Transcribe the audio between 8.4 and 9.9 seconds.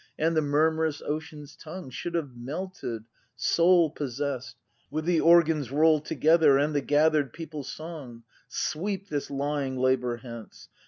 Sweep this lying